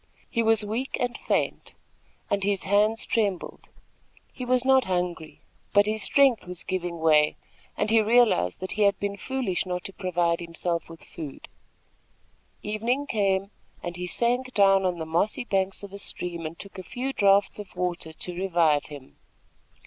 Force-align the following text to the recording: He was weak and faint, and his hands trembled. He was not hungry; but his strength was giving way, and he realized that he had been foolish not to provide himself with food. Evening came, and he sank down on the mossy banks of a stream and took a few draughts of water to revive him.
He 0.31 0.41
was 0.41 0.65
weak 0.65 0.97
and 0.99 1.15
faint, 1.15 1.75
and 2.31 2.43
his 2.43 2.63
hands 2.63 3.05
trembled. 3.05 3.69
He 4.33 4.43
was 4.45 4.65
not 4.65 4.85
hungry; 4.85 5.41
but 5.73 5.85
his 5.85 6.01
strength 6.01 6.47
was 6.47 6.63
giving 6.63 6.97
way, 6.99 7.35
and 7.77 7.91
he 7.91 8.01
realized 8.01 8.61
that 8.61 8.71
he 8.71 8.81
had 8.81 8.97
been 8.99 9.15
foolish 9.15 9.63
not 9.67 9.83
to 9.83 9.93
provide 9.93 10.39
himself 10.39 10.89
with 10.89 11.03
food. 11.03 11.47
Evening 12.63 13.05
came, 13.05 13.51
and 13.83 13.95
he 13.95 14.07
sank 14.07 14.55
down 14.55 14.87
on 14.87 14.97
the 14.97 15.05
mossy 15.05 15.43
banks 15.43 15.83
of 15.83 15.93
a 15.93 15.99
stream 15.99 16.47
and 16.47 16.57
took 16.57 16.79
a 16.79 16.83
few 16.83 17.13
draughts 17.13 17.59
of 17.59 17.75
water 17.75 18.11
to 18.11 18.33
revive 18.35 18.85
him. 18.85 19.17